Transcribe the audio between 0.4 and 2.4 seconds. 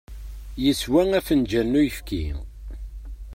Yeswa afenǧal n uyefki.